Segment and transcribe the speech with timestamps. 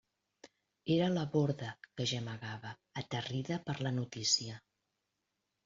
[0.95, 1.69] Era la Borda
[1.99, 4.59] que gemegava, aterrida per la notícia.